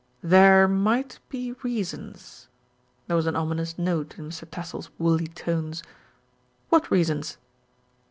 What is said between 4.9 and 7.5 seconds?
woolly tones. "What reasons?"